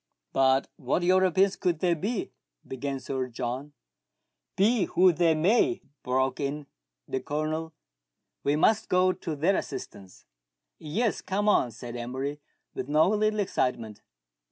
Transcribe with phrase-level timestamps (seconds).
[0.33, 2.31] "But what Europeans could they be?"
[2.67, 3.73] began Sir John.
[4.55, 6.65] Be who they may," broke in
[7.07, 7.71] the Colonel,
[8.43, 10.25] "we must go to their assistance.""
[10.79, 12.39] Yes; come on," said Emery,
[12.73, 14.01] with no little excitement.